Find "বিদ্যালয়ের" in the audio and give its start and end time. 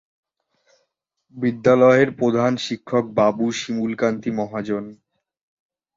1.35-2.09